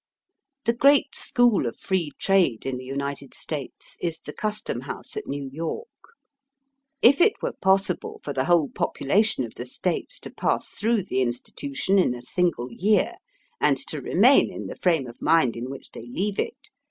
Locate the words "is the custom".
4.01-4.81